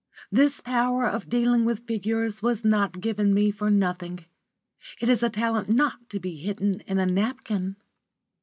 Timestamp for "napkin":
7.05-7.75